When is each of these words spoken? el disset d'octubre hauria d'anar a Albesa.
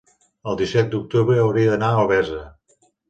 el 0.53 0.57
disset 0.61 0.89
d'octubre 0.95 1.37
hauria 1.43 1.75
d'anar 1.75 1.93
a 1.93 2.01
Albesa. 2.05 2.41